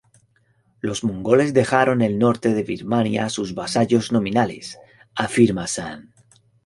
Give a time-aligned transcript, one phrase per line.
[0.79, 4.79] Los mongoles dejaron el norte de Birmania a sus vasallos nominales,
[5.13, 6.11] afirma Shan.